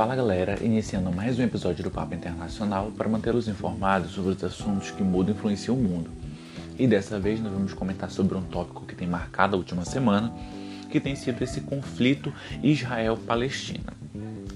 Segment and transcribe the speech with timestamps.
[0.00, 4.90] Fala galera, iniciando mais um episódio do Papo Internacional para mantê-los informados sobre os assuntos
[4.90, 6.10] que mudam e influenciam o mundo.
[6.78, 10.32] E dessa vez nós vamos comentar sobre um tópico que tem marcado a última semana,
[10.90, 12.32] que tem sido esse conflito
[12.62, 13.92] Israel-Palestina.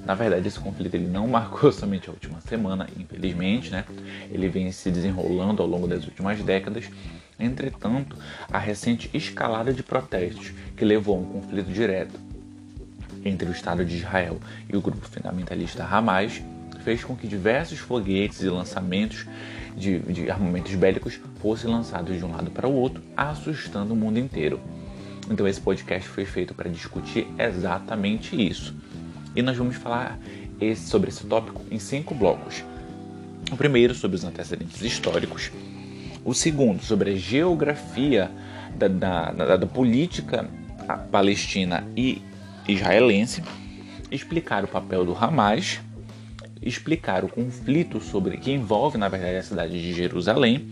[0.06, 3.84] Na verdade, esse conflito ele não marcou somente a última semana, infelizmente, né?
[4.30, 6.86] Ele vem se desenrolando ao longo das últimas décadas.
[7.38, 8.16] Entretanto,
[8.50, 12.18] a recente escalada de protestos que levou a um conflito direto
[13.24, 14.38] entre o Estado de Israel
[14.70, 16.42] e o grupo fundamentalista Hamas
[16.84, 19.26] fez com que diversos foguetes e lançamentos
[19.76, 24.18] de, de armamentos bélicos fossem lançados de um lado para o outro, assustando o mundo
[24.18, 24.60] inteiro.
[25.30, 28.74] Então esse podcast foi feito para discutir exatamente isso.
[29.34, 30.18] E nós vamos falar
[30.60, 32.62] esse, sobre esse tópico em cinco blocos.
[33.50, 35.50] O primeiro sobre os antecedentes históricos,
[36.24, 38.30] o segundo sobre a geografia
[38.76, 40.48] da, da, da, da política
[41.10, 42.22] palestina e
[42.66, 43.42] israelense,
[44.10, 45.80] explicar o papel do Hamas,
[46.62, 50.68] explicar o conflito sobre que envolve na verdade a cidade de Jerusalém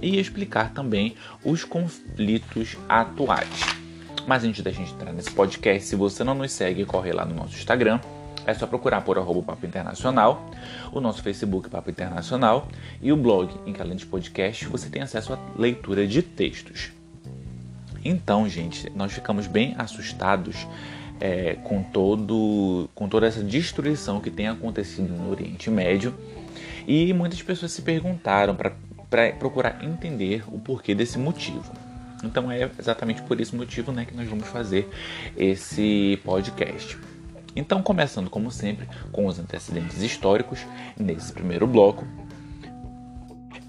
[0.00, 1.14] e explicar também
[1.44, 3.78] os conflitos atuais.
[4.26, 7.34] Mas antes da gente entrar nesse podcast, se você não nos segue, corre lá no
[7.34, 7.98] nosso Instagram.
[8.46, 10.50] É só procurar por arroba Papo Internacional,
[10.90, 12.66] o nosso Facebook Papo Internacional
[13.00, 16.90] e o blog, em que além de podcast, você tem acesso à leitura de textos.
[18.04, 20.66] Então, gente, nós ficamos bem assustados
[21.20, 26.14] é, com, todo, com toda essa destruição que tem acontecido no Oriente Médio.
[26.86, 31.70] E muitas pessoas se perguntaram para procurar entender o porquê desse motivo.
[32.24, 34.88] Então é exatamente por esse motivo né, que nós vamos fazer
[35.36, 36.98] esse podcast.
[37.54, 40.60] Então, começando como sempre com os antecedentes históricos,
[40.96, 42.06] nesse primeiro bloco,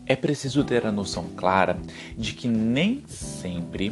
[0.06, 1.78] é preciso ter a noção clara
[2.18, 3.92] de que nem sempre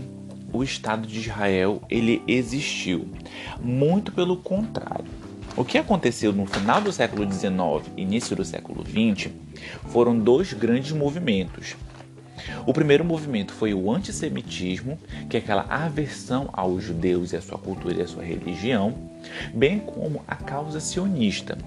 [0.52, 3.08] o Estado de Israel ele existiu.
[3.62, 5.06] Muito pelo contrário.
[5.56, 9.32] O que aconteceu no final do século XIX início do século XX
[9.90, 11.76] foram dois grandes movimentos.
[12.66, 15.00] O primeiro movimento foi o antissemitismo,
[15.30, 18.94] que é aquela aversão aos judeus e à sua cultura e à sua religião,
[19.54, 21.58] bem como a causa sionista,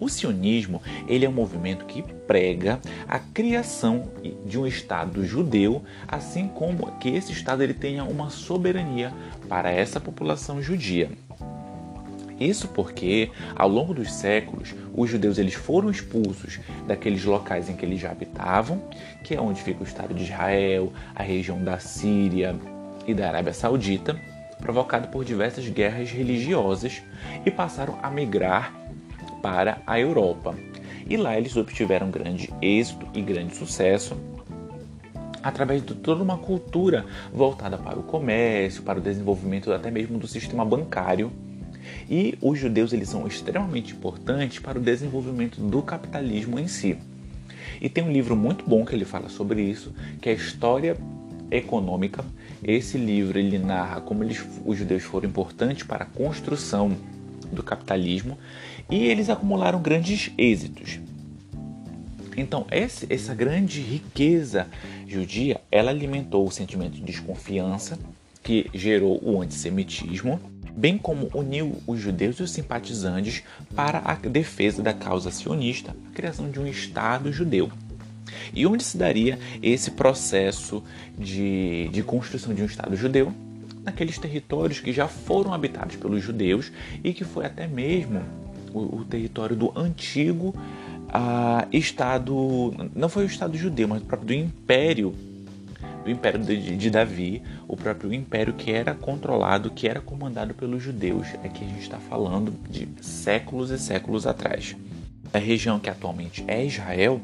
[0.00, 4.10] o sionismo ele é um movimento que prega a criação
[4.44, 9.12] de um Estado judeu, assim como que esse Estado ele tenha uma soberania
[9.48, 11.10] para essa população judia.
[12.40, 17.84] Isso porque, ao longo dos séculos, os judeus eles foram expulsos daqueles locais em que
[17.84, 18.82] eles já habitavam,
[19.22, 22.56] que é onde fica o Estado de Israel, a região da Síria
[23.06, 24.18] e da Arábia Saudita,
[24.58, 27.02] provocado por diversas guerras religiosas,
[27.44, 28.79] e passaram a migrar
[29.42, 30.54] para a Europa.
[31.08, 34.16] E lá eles obtiveram grande êxito e grande sucesso
[35.42, 40.26] através de toda uma cultura voltada para o comércio, para o desenvolvimento até mesmo do
[40.26, 41.32] sistema bancário.
[42.08, 46.98] E os judeus eles são extremamente importantes para o desenvolvimento do capitalismo em si.
[47.80, 50.96] E tem um livro muito bom que ele fala sobre isso, que é a História
[51.50, 52.24] Econômica.
[52.62, 56.96] Esse livro ele narra como eles, os judeus foram importantes para a construção
[57.52, 58.38] do capitalismo
[58.90, 61.00] e eles acumularam grandes êxitos.
[62.36, 64.66] Então, essa grande riqueza
[65.06, 67.98] judia, ela alimentou o sentimento de desconfiança
[68.42, 70.40] que gerou o antissemitismo,
[70.72, 73.42] bem como uniu os judeus e os simpatizantes
[73.74, 77.70] para a defesa da causa sionista, a criação de um Estado judeu.
[78.54, 80.82] E onde se daria esse processo
[81.18, 83.34] de, de construção de um Estado judeu?
[83.82, 86.70] Naqueles territórios que já foram habitados pelos judeus
[87.02, 88.22] e que foi até mesmo
[88.72, 90.54] o, o território do antigo
[91.12, 95.14] ah, Estado, não foi o Estado judeu, mas o próprio do Império,
[96.04, 100.82] do Império de, de Davi, o próprio Império que era controlado, que era comandado pelos
[100.82, 101.26] judeus.
[101.42, 104.76] É que a gente está falando de séculos e séculos atrás.
[105.32, 107.20] A região que atualmente é Israel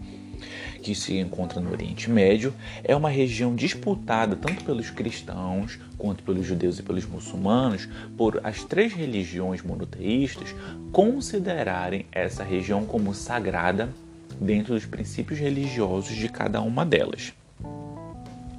[0.83, 2.55] que se encontra no Oriente Médio,
[2.85, 8.65] é uma região disputada tanto pelos cristãos quanto pelos judeus e pelos muçulmanos por as
[8.65, 10.55] três religiões monoteístas
[10.93, 13.89] considerarem essa região como sagrada
[14.41, 17.33] dentro dos princípios religiosos de cada uma delas.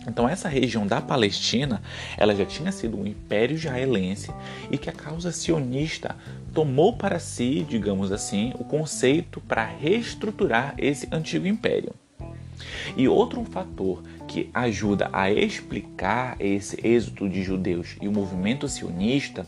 [0.08, 1.82] Então essa região da Palestina,
[2.18, 4.32] ela já tinha sido um império israelense
[4.72, 6.16] e que a causa sionista
[6.58, 11.94] tomou para si, digamos assim, o conceito para reestruturar esse antigo império.
[12.96, 19.46] E outro fator que ajuda a explicar esse êxito de judeus e o movimento sionista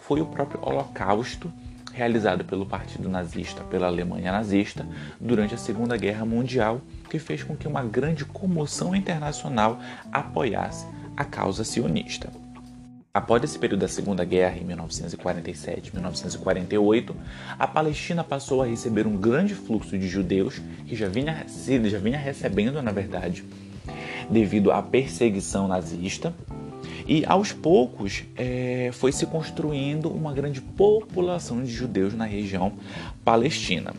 [0.00, 1.50] foi o próprio Holocausto
[1.94, 4.86] realizado pelo Partido Nazista, pela Alemanha nazista,
[5.18, 9.80] durante a Segunda Guerra Mundial, que fez com que uma grande comoção internacional
[10.12, 10.86] apoiasse
[11.16, 12.30] a causa sionista.
[13.12, 17.16] Após esse período da Segunda Guerra, em 1947 1948,
[17.58, 21.44] a Palestina passou a receber um grande fluxo de judeus que já vinha,
[21.88, 23.44] já vinha recebendo, na verdade,
[24.30, 26.32] devido à perseguição nazista.
[27.04, 32.74] E aos poucos é, foi se construindo uma grande população de judeus na região
[33.24, 33.92] palestina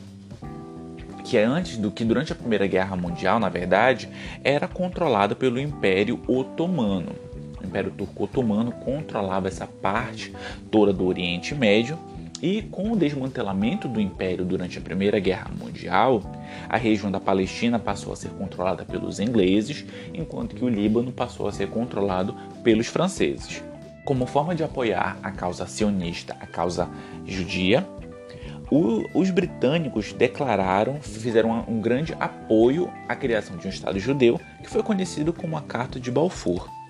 [1.25, 4.09] que é antes do que durante a Primeira Guerra Mundial, na verdade,
[4.43, 7.30] era controlada pelo Império Otomano.
[7.71, 10.33] O Império Turco Otomano controlava essa parte
[10.69, 11.97] toda do Oriente Médio
[12.41, 16.21] e com o desmantelamento do Império durante a Primeira Guerra Mundial,
[16.67, 21.47] a região da Palestina passou a ser controlada pelos ingleses, enquanto que o Líbano passou
[21.47, 23.63] a ser controlado pelos franceses.
[24.03, 26.89] Como forma de apoiar a causa sionista, a causa
[27.25, 27.87] judia,
[28.69, 34.69] o, os britânicos declararam, fizeram um grande apoio à criação de um Estado judeu, que
[34.69, 36.80] foi conhecido como a Carta de Balfour.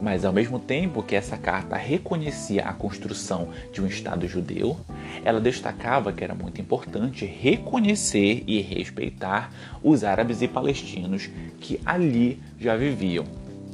[0.00, 4.78] Mas ao mesmo tempo que essa carta reconhecia a construção de um Estado judeu,
[5.24, 9.52] ela destacava que era muito importante reconhecer e respeitar
[9.82, 11.28] os árabes e palestinos
[11.60, 13.24] que ali já viviam.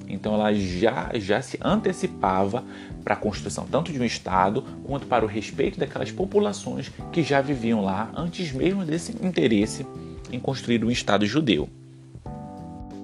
[0.08, 2.64] Então ela já, já se antecipava
[3.02, 7.40] para a construção tanto de um Estado quanto para o respeito daquelas populações que já
[7.40, 9.86] viviam lá antes mesmo desse interesse
[10.32, 11.68] em construir um Estado judeu.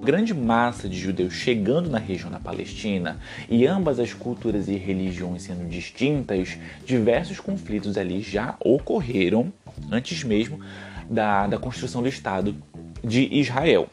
[0.03, 3.19] Grande massa de judeus chegando na região da Palestina
[3.49, 9.53] e ambas as culturas e religiões sendo distintas, diversos conflitos ali já ocorreram
[9.91, 10.59] antes mesmo
[11.09, 12.55] da, da construção do Estado
[13.03, 13.87] de Israel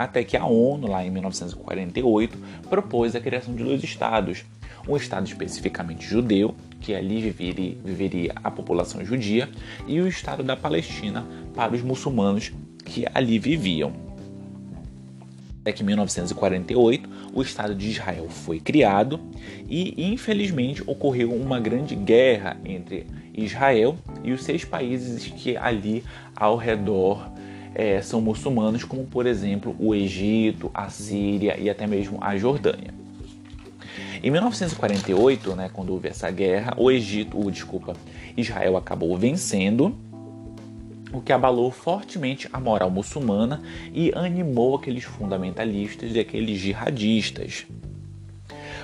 [0.00, 2.38] até que a ONU, lá em 1948,
[2.70, 4.46] propôs a criação de dois estados.
[4.88, 9.50] Um estado especificamente judeu, que ali viveria, viveria a população judia,
[9.86, 12.50] e o estado da Palestina para os muçulmanos
[12.82, 13.92] que ali viviam.
[15.60, 19.20] Até que em 1948 o Estado de Israel foi criado
[19.68, 26.02] e infelizmente ocorreu uma grande guerra entre Israel e os seis países que ali
[26.34, 27.30] ao redor
[27.74, 32.94] é, são muçulmanos, como por exemplo o Egito, a Síria e até mesmo a Jordânia.
[34.22, 37.94] Em 1948, né, quando houve essa guerra, o Egito, o, desculpa,
[38.36, 39.94] Israel acabou vencendo,
[41.12, 43.62] o que abalou fortemente a moral muçulmana
[43.92, 47.66] e animou aqueles fundamentalistas e aqueles jihadistas.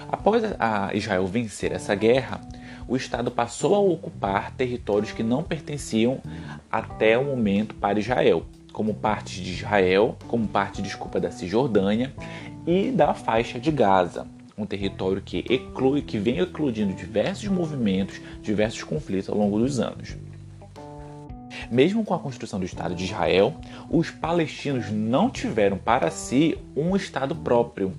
[0.08, 2.40] Após a Israel vencer essa guerra,
[2.88, 6.20] o Estado passou a ocupar territórios que não pertenciam
[6.70, 12.12] até o momento para Israel, como parte de Israel, como parte, desculpa, da Cisjordânia
[12.66, 14.26] e da faixa de Gaza,
[14.56, 20.16] um território que eclui, que vem eclodindo diversos movimentos, diversos conflitos ao longo dos anos.
[21.70, 23.54] Mesmo com a construção do Estado de Israel,
[23.90, 27.92] os palestinos não tiveram para si um Estado próprio.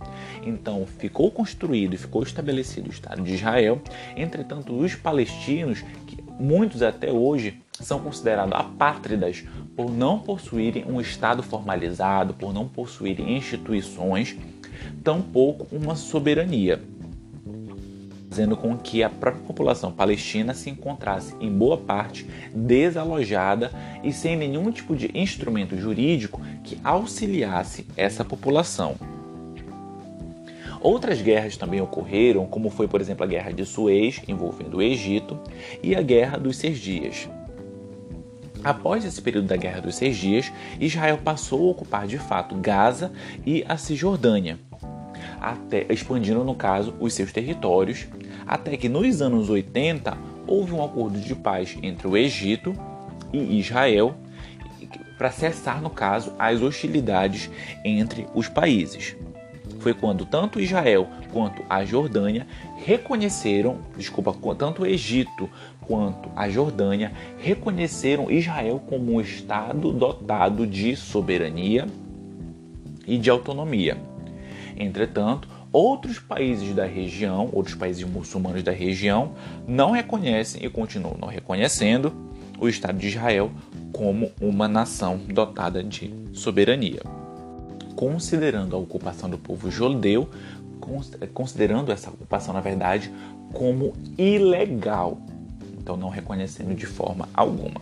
[0.43, 3.81] Então ficou construído e ficou estabelecido o Estado de Israel.
[4.15, 9.43] Entretanto, os palestinos, que muitos até hoje são considerados apátridas
[9.75, 14.35] por não possuírem um Estado formalizado, por não possuírem instituições,
[15.03, 16.81] tampouco uma soberania,
[18.37, 22.23] fazendo com que a própria população palestina se encontrasse em boa parte
[22.53, 23.71] desalojada
[24.03, 28.95] e sem nenhum tipo de instrumento jurídico que auxiliasse essa população.
[30.79, 35.39] Outras guerras também ocorreram, como foi, por exemplo, a Guerra de Suez, envolvendo o Egito,
[35.81, 37.27] e a Guerra dos Seis Dias,
[38.63, 43.11] Após esse período da Guerra dos Seis Dias, Israel passou a ocupar de fato Gaza
[43.45, 44.59] e a Cisjordânia,
[45.39, 48.07] até, expandindo, no caso, os seus territórios,
[48.47, 52.73] até que nos anos 80 houve um acordo de paz entre o Egito
[53.33, 54.15] e Israel
[55.17, 57.49] para cessar, no caso, as hostilidades
[57.83, 59.15] entre os países.
[59.79, 65.49] Foi quando tanto Israel quanto a Jordânia reconheceram, desculpa, tanto o Egito
[65.81, 71.87] quanto a Jordânia reconheceram Israel como um Estado dotado de soberania
[73.05, 73.97] e de autonomia.
[74.77, 75.47] Entretanto,
[75.77, 79.33] outros países da região, outros países muçulmanos da região,
[79.67, 82.11] não reconhecem e continuam não reconhecendo
[82.59, 83.51] o Estado de Israel
[83.93, 87.01] como uma nação dotada de soberania.
[87.95, 90.27] Considerando a ocupação do povo judeu,
[91.31, 93.11] considerando essa ocupação, na verdade,
[93.53, 95.19] como ilegal
[95.87, 97.79] então não reconhecendo de forma alguma.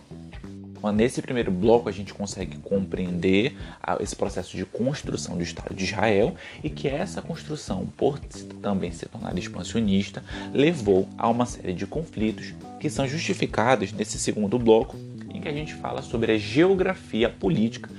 [0.92, 3.56] Nesse primeiro bloco, a gente consegue compreender
[4.00, 8.20] esse processo de construção do Estado de Israel e que essa construção, por
[8.62, 10.24] também se tornar expansionista,
[10.54, 14.96] levou a uma série de conflitos que são justificados nesse segundo bloco,
[15.34, 17.90] em que a gente fala sobre a geografia política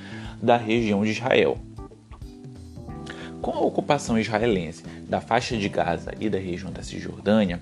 [0.43, 1.59] da região de Israel.
[3.41, 7.61] Com a ocupação israelense da faixa de Gaza e da região da Cisjordânia,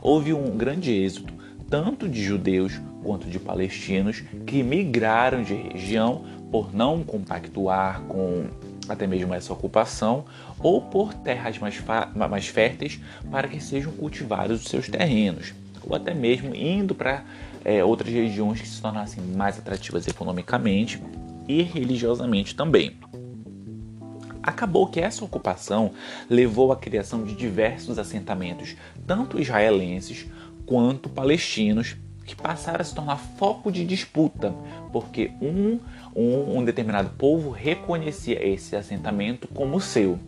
[0.00, 1.32] houve um grande êxodo
[1.68, 8.46] tanto de judeus quanto de palestinos que migraram de região por não compactuar com
[8.88, 10.24] até mesmo essa ocupação
[10.60, 11.82] ou por terras mais,
[12.14, 17.24] mais férteis para que sejam cultivados os seus terrenos, ou até mesmo indo para
[17.64, 21.02] é, outras regiões que se tornassem mais atrativas economicamente
[21.48, 22.96] e religiosamente também.
[24.42, 25.90] Acabou que essa ocupação
[26.30, 30.26] levou à criação de diversos assentamentos, tanto israelenses
[30.66, 31.96] quanto palestinos,
[32.26, 34.52] que passaram a se tornar foco de disputa,
[34.92, 35.78] porque um,
[36.14, 40.18] um, um determinado povo reconhecia esse assentamento como seu.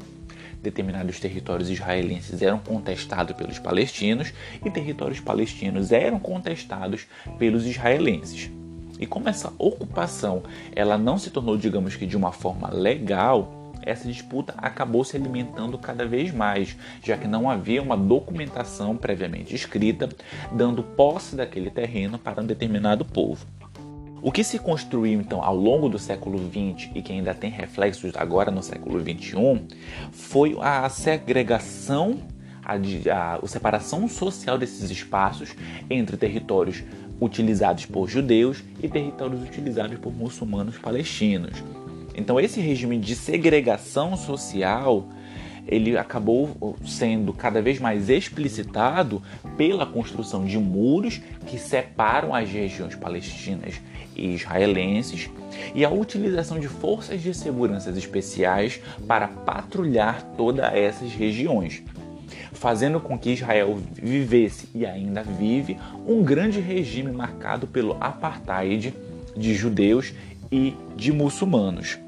[0.63, 4.33] Determinados territórios israelenses eram contestados pelos palestinos
[4.65, 7.07] e territórios palestinos eram contestados
[7.39, 8.51] pelos israelenses.
[8.99, 10.43] E como essa ocupação
[10.75, 13.58] ela não se tornou, digamos que de uma forma legal,
[13.89, 19.55] essa disputa acabou se alimentando cada vez mais, já que não havia uma documentação previamente
[19.55, 20.09] escrita
[20.53, 23.47] dando posse daquele terreno para um determinado povo.
[24.21, 28.13] O que se construiu então ao longo do século XX e que ainda tem reflexos
[28.17, 29.63] agora no século XXI
[30.11, 32.19] foi a segregação,
[32.65, 35.55] a, a, a separação social desses espaços
[35.89, 36.83] entre territórios
[37.21, 41.63] utilizados por judeus e territórios utilizados por muçulmanos palestinos.
[42.19, 45.09] Então esse regime de segregação social
[45.69, 49.23] ele acabou sendo cada vez mais explicitado
[49.57, 53.81] pela construção de muros que separam as regiões palestinas
[54.17, 55.31] e israelenses
[55.77, 61.85] e a utilização de forças de segurança especiais para patrulhar todas essas regiões,
[62.53, 68.93] fazendo com que Israel vivesse e ainda vive um grande regime marcado pelo apartheid
[69.37, 70.15] de judeus
[70.51, 71.99] e de muçulmanos.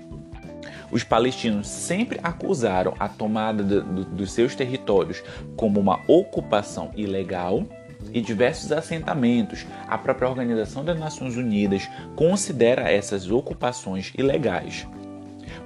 [0.90, 5.22] Os palestinos sempre acusaram a tomada de, de, dos seus territórios
[5.56, 7.64] como uma ocupação ilegal
[8.12, 9.66] e diversos assentamentos.
[9.86, 14.86] A própria Organização das Nações Unidas considera essas ocupações ilegais.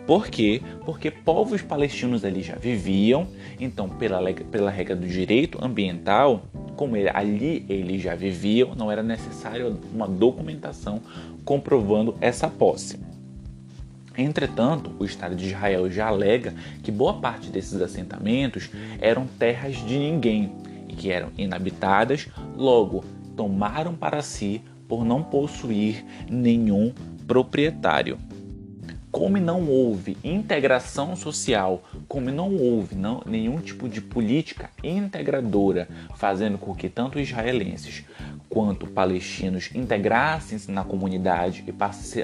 [0.07, 0.61] Por quê?
[0.85, 3.27] Porque povos palestinos ali já viviam,
[3.59, 6.43] então, pela, pela regra do direito ambiental,
[6.77, 11.01] como ele, ali eles já viviam, não era necessário uma documentação
[11.45, 12.99] comprovando essa posse.
[14.17, 19.99] Entretanto, o Estado de Israel já alega que boa parte desses assentamentos eram terras de
[19.99, 20.53] ninguém
[20.89, 23.05] e que eram inabitadas, logo
[23.37, 26.93] tomaram para si por não possuir nenhum
[27.27, 28.19] proprietário
[29.15, 36.59] como não houve integração social, como não houve não, nenhum tipo de política integradora, fazendo
[36.59, 38.03] com que tanto israelenses
[38.49, 41.73] quanto palestinos integrassem-se na comunidade e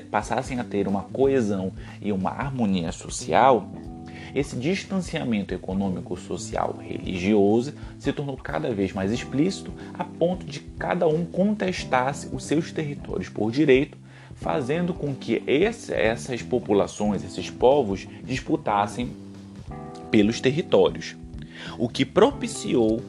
[0.02, 3.70] passassem a ter uma coesão e uma harmonia social,
[4.34, 11.06] esse distanciamento econômico, social, religioso se tornou cada vez mais explícito a ponto de cada
[11.06, 13.99] um contestasse os seus territórios por direito
[14.40, 19.10] fazendo com que esse, essas populações, esses povos, disputassem
[20.10, 21.14] pelos territórios,
[21.78, 23.02] o que propiciou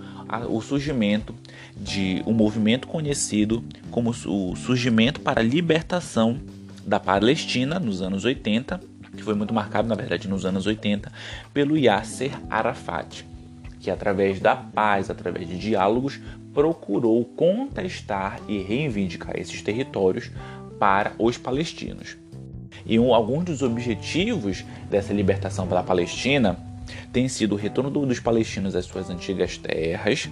[0.49, 1.33] o surgimento
[1.75, 6.39] de um movimento conhecido como o surgimento para a libertação
[6.85, 8.79] da Palestina nos anos 80,
[9.15, 11.11] que foi muito marcado, na verdade, nos anos 80,
[11.53, 13.25] pelo Yasser Arafat,
[13.79, 16.19] que através da paz, através de diálogos,
[16.53, 20.29] procurou contestar e reivindicar esses territórios
[20.81, 22.17] para os palestinos.
[22.87, 26.57] E um, alguns dos objetivos dessa libertação pela Palestina
[27.13, 30.27] tem sido o retorno dos palestinos às suas antigas terras,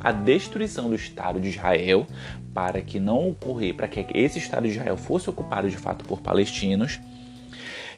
[0.00, 2.04] a destruição do Estado de Israel
[2.52, 6.20] para que não ocorrer, para que esse Estado de Israel fosse ocupado de fato por
[6.20, 6.98] palestinos,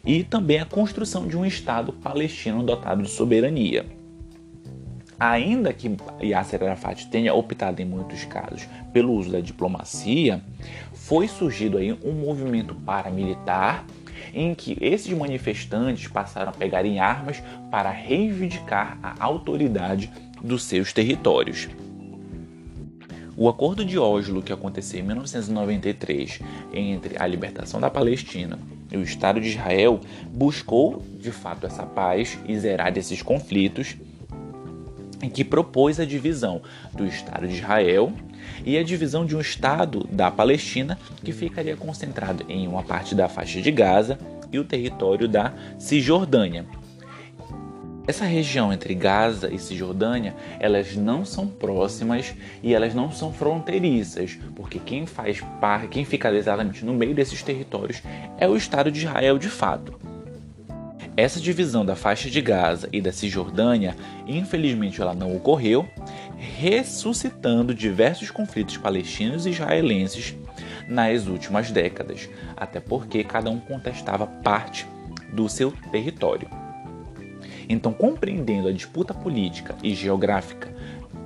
[0.05, 4.04] e também a construção de um Estado palestino dotado de soberania.
[5.25, 5.91] Ainda que
[6.23, 10.43] Yasser Arafat tenha optado em muitos casos pelo uso da diplomacia,
[10.93, 13.87] foi surgido aí um movimento paramilitar
[14.35, 20.13] em que esses manifestantes passaram a pegar em armas para reivindicar a autoridade
[20.43, 21.71] dos seus territórios.
[23.35, 26.41] O Acordo de Oslo, que aconteceu em 1993
[26.71, 28.59] entre a libertação da Palestina
[28.93, 33.97] e o Estado de Israel, buscou de fato essa paz e zerar esses conflitos
[35.29, 36.63] que propôs a divisão
[36.93, 38.13] do Estado de Israel
[38.65, 43.29] e a divisão de um Estado da Palestina que ficaria concentrado em uma parte da
[43.29, 44.19] faixa de Gaza
[44.53, 46.65] e o território da Cisjordânia.
[48.07, 54.39] Essa região entre Gaza e Cisjordânia, elas não são próximas e elas não são fronteiriças,
[54.55, 58.03] porque quem faz parte, quem fica exatamente no meio desses territórios
[58.39, 60.04] é o Estado de Israel de fato.
[61.17, 65.89] Essa divisão da faixa de Gaza e da Cisjordânia, infelizmente ela não ocorreu,
[66.37, 70.35] ressuscitando diversos conflitos palestinos e israelenses
[70.89, 74.89] nas últimas décadas, até porque cada um contestava parte
[75.33, 76.49] do seu território.
[77.69, 80.75] Então, compreendendo a disputa política e geográfica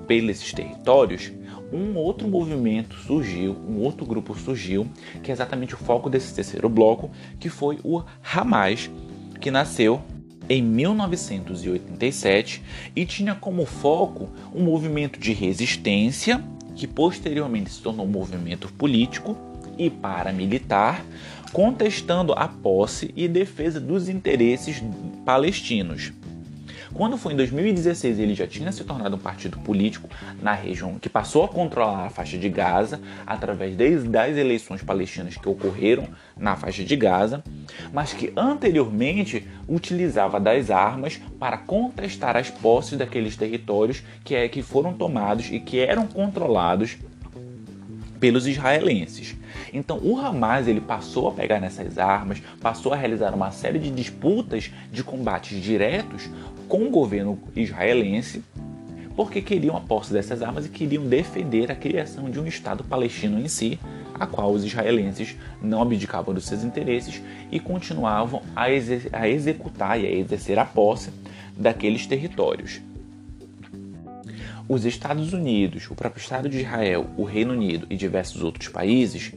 [0.06, 1.32] pelos territórios,
[1.72, 4.86] um outro movimento surgiu, um outro grupo surgiu,
[5.22, 8.90] que é exatamente o foco desse terceiro bloco, que foi o Hamas,
[9.40, 10.00] que nasceu
[10.48, 12.62] em 1987
[12.96, 16.42] e tinha como foco um movimento de resistência
[16.74, 19.36] que posteriormente se tornou um movimento político
[19.76, 21.04] e paramilitar,
[21.52, 24.82] contestando a posse e defesa dos interesses
[25.24, 26.12] palestinos.
[26.94, 30.08] Quando foi em 2016, ele já tinha se tornado um partido político
[30.40, 35.48] na região que passou a controlar a faixa de Gaza através das eleições palestinas que
[35.48, 37.42] ocorreram na faixa de Gaza,
[37.92, 44.62] mas que anteriormente utilizava das armas para contestar as posses daqueles territórios que, é, que
[44.62, 46.96] foram tomados e que eram controlados
[48.18, 49.36] pelos israelenses.
[49.78, 53.90] Então o Hamas ele passou a pegar nessas armas, passou a realizar uma série de
[53.90, 56.28] disputas de combates diretos
[56.68, 58.42] com o governo israelense,
[59.14, 63.40] porque queriam a posse dessas armas e queriam defender a criação de um Estado palestino
[63.40, 63.78] em si,
[64.14, 68.68] a qual os israelenses não abdicavam dos seus interesses e continuavam a,
[69.28, 71.10] executar e a exercer a posse
[71.56, 72.80] daqueles territórios.
[74.68, 79.32] Os Estados Unidos, o próprio Estado de Israel, o Reino Unido e diversos outros países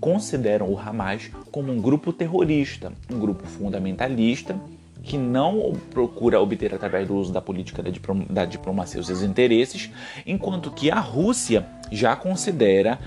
[0.00, 4.58] consideram o Hamas como um grupo terrorista, um grupo fundamentalista
[5.04, 9.22] que não procura obter através do uso da política da, diplom da diplomacia os seus
[9.22, 9.88] interesses,
[10.26, 12.98] enquanto que a Rússia já considera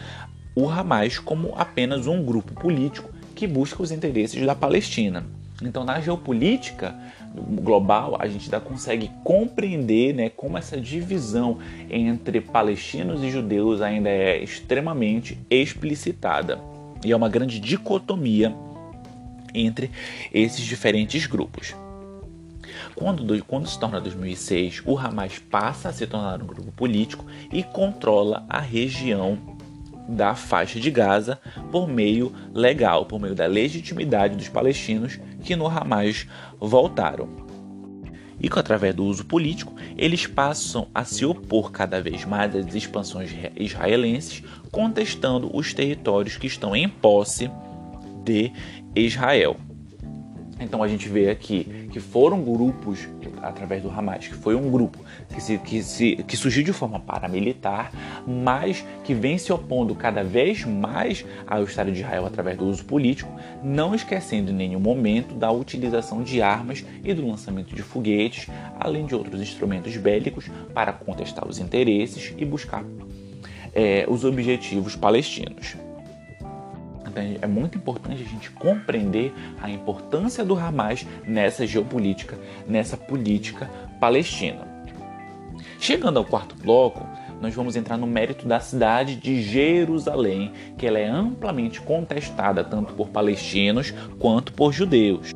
[0.55, 5.25] o Hamas como apenas um grupo político que busca os interesses da Palestina.
[5.61, 6.95] Então, na geopolítica
[7.33, 11.59] global, a gente ainda consegue compreender né, como essa divisão
[11.89, 16.59] entre palestinos e judeus ainda é extremamente explicitada.
[17.03, 18.53] E é uma grande dicotomia
[19.53, 19.91] entre
[20.33, 21.75] esses diferentes grupos.
[22.95, 27.61] Quando, quando se torna 2006, o Hamas passa a se tornar um grupo político e
[27.63, 29.37] controla a região
[30.07, 31.39] da faixa de Gaza
[31.71, 36.27] por meio legal, por meio da legitimidade dos palestinos que no Hamas
[36.59, 37.29] voltaram.
[38.41, 42.75] E que através do uso político, eles passam a se opor cada vez mais às
[42.75, 47.49] expansões israelenses, contestando os territórios que estão em posse
[48.25, 48.51] de
[48.93, 49.55] Israel.
[50.59, 53.07] Então a gente vê aqui que foram grupos
[53.41, 54.99] através do Hamas, que foi um grupo
[55.33, 57.89] que, se, que, se, que surgiu de forma paramilitar,
[58.27, 62.83] mas que vem se opondo cada vez mais ao Estado de Israel através do uso
[62.83, 63.31] político,
[63.63, 69.05] não esquecendo em nenhum momento da utilização de armas e do lançamento de foguetes, além
[69.05, 72.83] de outros instrumentos bélicos para contestar os interesses e buscar
[73.73, 75.77] é, os objetivos palestinos.
[77.15, 83.69] Então é muito importante a gente compreender a importância do Hamas nessa geopolítica, nessa política
[84.01, 84.67] palestina.
[85.79, 87.07] Chegando ao quarto bloco,
[87.41, 92.93] nós vamos entrar no mérito da cidade de Jerusalém, que ela é amplamente contestada tanto
[92.93, 95.31] por palestinos quanto por judeus.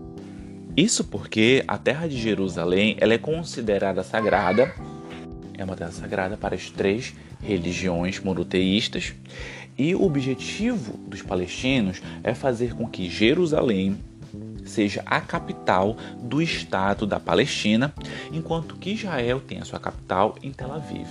[0.75, 4.73] Isso porque a terra de Jerusalém ela é considerada sagrada,
[5.59, 9.13] é uma terra sagrada para as três religiões monoteístas
[9.77, 13.97] e o objetivo dos palestinos é fazer com que Jerusalém
[14.65, 17.93] seja a capital do Estado da Palestina,
[18.31, 21.07] enquanto que Israel tem a sua capital em Tel Aviv.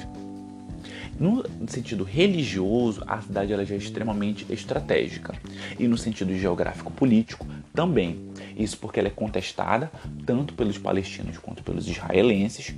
[1.18, 5.34] No sentido religioso, a cidade ela já é extremamente estratégica.
[5.76, 8.30] E no sentido geográfico político, também.
[8.56, 9.90] Isso porque ela é contestada
[10.24, 12.72] tanto pelos palestinos quanto pelos israelenses,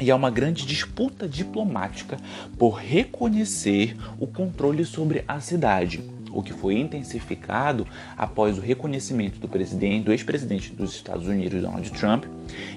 [0.00, 2.16] e há uma grande disputa diplomática
[2.58, 9.48] por reconhecer o controle sobre a cidade, o que foi intensificado após o reconhecimento do
[9.48, 12.24] presidente, do ex-presidente dos Estados Unidos, Donald Trump,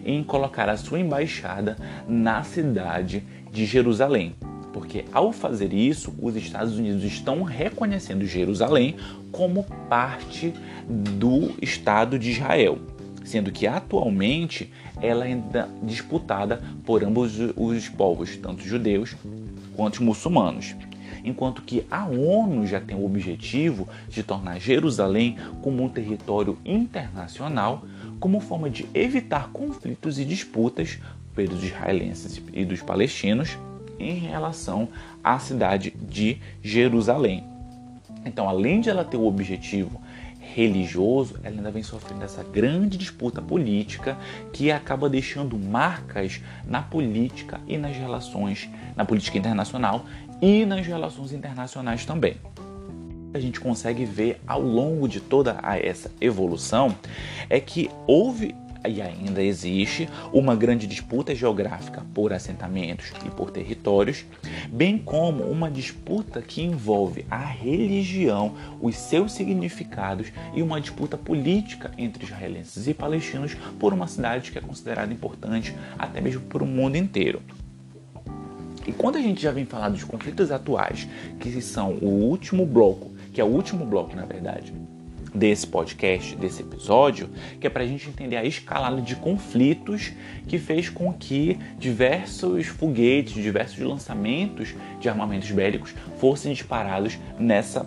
[0.05, 4.35] em colocar a sua embaixada na cidade de Jerusalém.
[4.73, 8.97] Porque ao fazer isso, os Estados Unidos estão reconhecendo Jerusalém
[9.31, 10.53] como parte
[10.89, 12.77] do Estado de Israel
[13.25, 15.37] sendo que atualmente ela é
[15.83, 19.15] disputada por ambos os povos, tanto judeus
[19.75, 20.75] quanto muçulmanos.
[21.23, 27.83] Enquanto que a ONU já tem o objetivo de tornar Jerusalém como um território internacional,
[28.19, 30.99] como forma de evitar conflitos e disputas
[31.33, 33.57] pelos israelenses e dos palestinos
[33.99, 34.87] em relação
[35.23, 37.43] à cidade de Jerusalém.
[38.23, 40.01] Então, além de ela ter o objetivo
[40.55, 44.17] religioso, ela ainda vem sofrendo essa grande disputa política
[44.53, 50.05] que acaba deixando marcas na política e nas relações, na política internacional
[50.41, 52.37] e nas relações internacionais também.
[53.33, 56.95] A gente consegue ver ao longo de toda essa evolução
[57.49, 58.55] é que houve
[58.87, 64.25] e ainda existe uma grande disputa geográfica por assentamentos e por territórios,
[64.69, 71.91] bem como uma disputa que envolve a religião, os seus significados e uma disputa política
[71.97, 76.65] entre israelenses e palestinos por uma cidade que é considerada importante até mesmo por o
[76.65, 77.41] mundo inteiro.
[78.87, 81.07] E quando a gente já vem falar dos conflitos atuais,
[81.39, 84.71] que são o último bloco, que é o último bloco na verdade,
[85.35, 90.13] desse podcast, desse episódio, que é para a gente entender a escalada de conflitos
[90.47, 97.85] que fez com que diversos foguetes, diversos lançamentos de armamentos bélicos fossem disparados nessa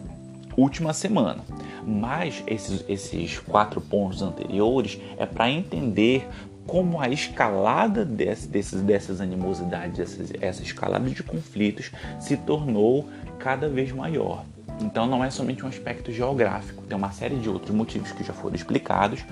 [0.56, 1.42] última semana.
[1.86, 6.28] Mas esses, esses quatro pontos anteriores é para entender
[6.66, 13.08] como a escalada desse, desses, dessas animosidades, essa, essa escalada de conflitos se tornou
[13.38, 14.44] cada vez maior.
[14.80, 18.32] Então não é somente um aspecto geográfico, tem uma série de outros motivos que já
[18.32, 19.24] foram explicados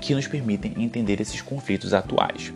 [0.00, 2.52] que nos permitem entender esses conflitos atuais.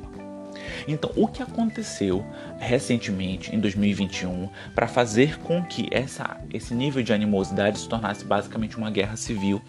[0.87, 2.25] Então, o que aconteceu
[2.59, 8.77] recentemente, em 2021, para fazer com que essa, esse nível de animosidade se tornasse basicamente
[8.77, 9.61] uma guerra civil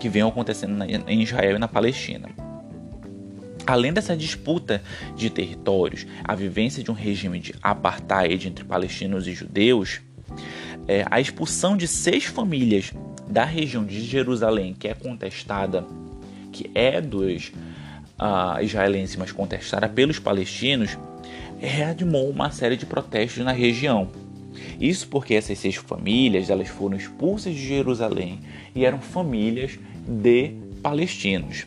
[0.00, 2.28] que vem acontecendo na, em Israel e na Palestina?
[3.66, 4.82] Além dessa disputa
[5.14, 10.00] de territórios, a vivência de um regime de apartheid entre palestinos e judeus,
[10.88, 12.92] é, a expulsão de seis famílias
[13.28, 15.86] da região de Jerusalém, que é contestada,
[16.50, 17.52] que é dos
[18.18, 20.96] uh, israelenses, mas contestada pelos palestinos,
[21.58, 24.08] reanimou uma série de protestos na região.
[24.80, 28.40] Isso porque essas seis famílias elas foram expulsas de Jerusalém
[28.74, 31.66] e eram famílias de palestinos.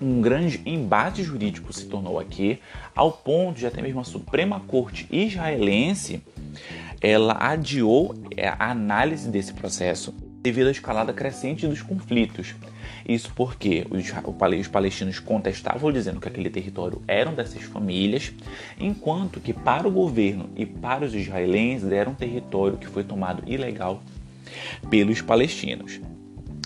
[0.00, 2.58] Um grande embate jurídico se tornou aqui,
[2.94, 6.20] ao ponto de até mesmo a Suprema Corte israelense
[7.00, 12.54] ela adiou é, a análise desse processo devido à escalada crescente dos conflitos.
[13.08, 14.04] Isso porque os,
[14.58, 18.32] os palestinos contestavam dizendo que aquele território eram dessas famílias,
[18.78, 23.42] enquanto que para o governo e para os israelenses era um território que foi tomado
[23.46, 24.02] ilegal
[24.90, 26.00] pelos palestinos.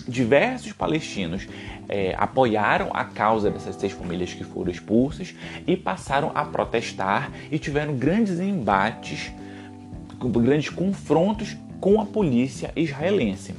[0.07, 1.47] Diversos palestinos
[1.87, 5.35] é, apoiaram a causa dessas seis famílias que foram expulsas
[5.67, 9.31] e passaram a protestar e tiveram grandes embates
[10.27, 13.53] grandes confrontos com a polícia israelense.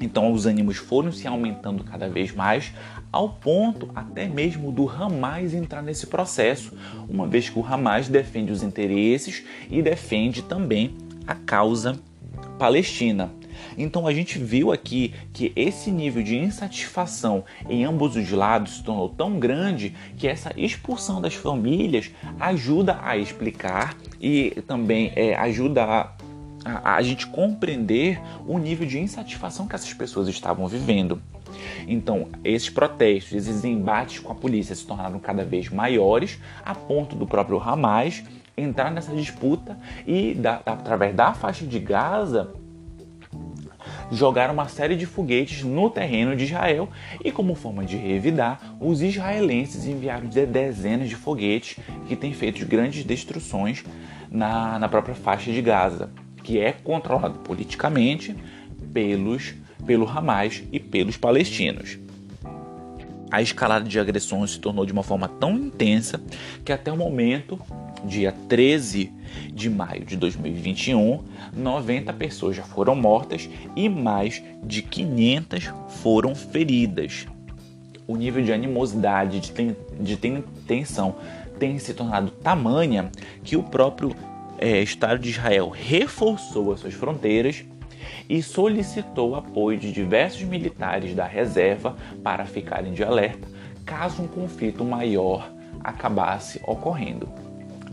[0.00, 2.72] Então os ânimos foram se aumentando cada vez mais,
[3.10, 6.76] ao ponto até mesmo do Hamas entrar nesse processo,
[7.08, 11.98] uma vez que o Hamas defende os interesses e defende também a causa
[12.58, 13.30] palestina.
[13.76, 18.82] Então a gente viu aqui que esse nível de insatisfação em ambos os lados se
[18.82, 25.84] tornou tão grande que essa expulsão das famílias ajuda a explicar e também é, ajuda
[25.84, 26.12] a
[26.64, 31.20] a, a, gente compreender o nível de insatisfação que essas pessoas estavam vivendo.
[31.86, 37.16] Então, esses protestos, esses embates com a polícia se tornaram cada vez maiores, a ponto
[37.16, 38.22] do próprio Hamas
[38.56, 42.52] entrar nessa disputa e, da, através da faixa de Gaza,
[44.12, 46.88] jogaram uma série de foguetes no terreno de Israel
[47.24, 53.04] e, como forma de revidar, os israelenses enviaram dezenas de foguetes que têm feito grandes
[53.04, 53.82] destruições
[54.30, 56.10] na, na própria faixa de Gaza,
[56.42, 58.36] que é controlado politicamente
[58.92, 59.54] pelos,
[59.86, 61.98] pelo Hamas e pelos palestinos.
[63.30, 66.20] A escalada de agressões se tornou de uma forma tão intensa
[66.62, 67.58] que até o momento,
[68.04, 69.12] dia 13
[69.52, 77.26] de maio de 2021, 90 pessoas já foram mortas e mais de 500 foram feridas.
[78.06, 80.16] O nível de animosidade, de, ten, de
[80.66, 81.16] tensão
[81.58, 83.10] tem se tornado tamanha
[83.44, 84.14] que o próprio
[84.58, 87.64] é, Estado de Israel reforçou as suas fronteiras
[88.28, 93.48] e solicitou apoio de diversos militares da reserva para ficarem de alerta
[93.84, 95.50] caso um conflito maior
[95.82, 97.28] acabasse ocorrendo.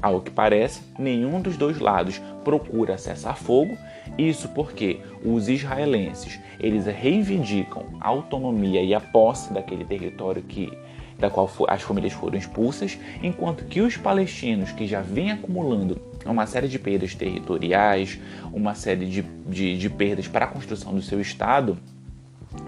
[0.01, 3.77] Ao que parece, nenhum dos dois lados procura cessar fogo,
[4.17, 10.71] isso porque os israelenses eles reivindicam a autonomia e a posse daquele território que
[11.17, 16.45] da qual as famílias foram expulsas, enquanto que os palestinos que já vêm acumulando uma
[16.45, 18.17] série de perdas territoriais,
[18.53, 21.77] uma série de, de, de perdas para a construção do seu Estado,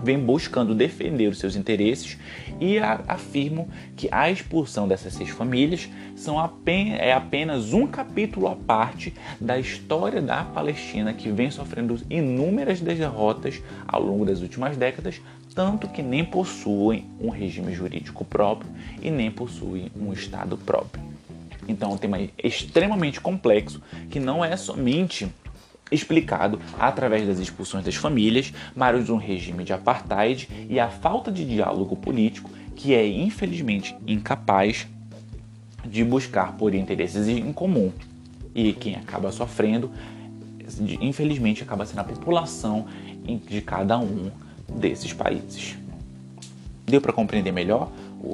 [0.04, 2.18] vem buscando defender os seus interesses
[2.60, 6.38] e afirmam que a expulsão dessas seis famílias são
[6.98, 13.62] é apenas um capítulo à parte da história da Palestina que vem sofrendo inúmeras derrotas
[13.88, 15.22] ao longo das últimas décadas,
[15.56, 18.70] tanto que nem possuem um regime jurídico próprio
[19.02, 21.04] e nem possuem um Estado próprio.
[21.68, 25.32] Então, é um tema extremamente complexo que não é somente
[25.92, 31.46] explicado através das expulsões das famílias, mas um regime de apartheid e a falta de
[31.46, 34.88] diálogo político que é infelizmente incapaz
[35.86, 37.92] de buscar por interesses em comum.
[38.56, 39.92] E quem acaba sofrendo,
[41.00, 42.86] infelizmente, acaba sendo a população
[43.48, 44.32] de cada um
[44.68, 45.76] desses países.
[46.86, 47.92] Deu para compreender melhor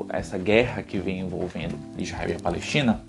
[0.10, 3.02] essa guerra que vem envolvendo Israel e a Palestina?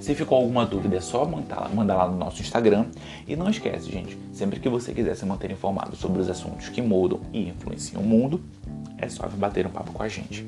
[0.00, 2.86] Se ficou alguma dúvida, é só mandar, mandar lá no nosso Instagram.
[3.26, 6.80] E não esquece, gente, sempre que você quiser se manter informado sobre os assuntos que
[6.80, 8.40] mudam e influenciam o mundo,
[8.98, 10.46] é só bater um papo com a gente.